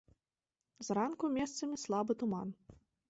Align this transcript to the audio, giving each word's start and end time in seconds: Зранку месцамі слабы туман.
Зранку 0.87 1.29
месцамі 1.37 1.75
слабы 1.85 2.11
туман. 2.23 2.49